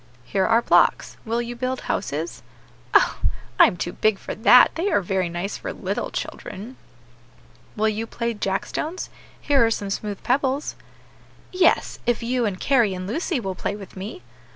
[0.25, 2.41] "Here are blocks; will you build houses?"
[2.95, 3.19] "Oh!
[3.59, 6.75] I am too big for that; they are very nice for little children."
[7.75, 9.11] "Will you play jack stones?
[9.39, 10.73] here are some smooth pebbles."
[11.51, 14.23] "Yes, if you and Carry, and Lucy, will play with me."